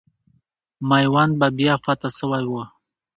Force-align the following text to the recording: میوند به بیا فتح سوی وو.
میوند 0.89 1.31
به 1.39 1.47
بیا 1.57 1.75
فتح 1.83 2.09
سوی 2.17 2.43
وو. 2.49 2.63